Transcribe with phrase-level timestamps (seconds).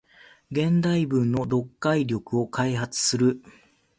[0.49, 3.43] 現代文の読解力を開発する